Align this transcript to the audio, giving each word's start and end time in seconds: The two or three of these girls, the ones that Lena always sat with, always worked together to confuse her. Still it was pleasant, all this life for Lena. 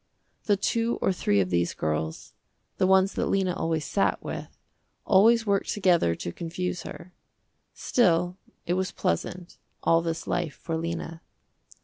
The 0.45 0.57
two 0.57 0.97
or 0.99 1.13
three 1.13 1.39
of 1.41 1.51
these 1.51 1.75
girls, 1.75 2.33
the 2.77 2.87
ones 2.87 3.13
that 3.13 3.27
Lena 3.27 3.53
always 3.55 3.85
sat 3.85 4.23
with, 4.23 4.57
always 5.05 5.45
worked 5.45 5.69
together 5.69 6.15
to 6.15 6.31
confuse 6.31 6.81
her. 6.81 7.13
Still 7.75 8.35
it 8.65 8.73
was 8.73 8.91
pleasant, 8.91 9.59
all 9.83 10.01
this 10.01 10.25
life 10.25 10.55
for 10.55 10.75
Lena. 10.75 11.21